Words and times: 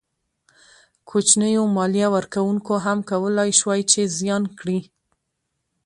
کوچنیو 1.09 1.63
مالیه 1.75 2.07
ورکوونکو 2.15 2.73
هم 2.85 2.97
کولای 3.09 3.51
شوای 3.59 3.81
چې 3.91 4.01
زیان 4.17 4.43
کړي. 4.59 4.79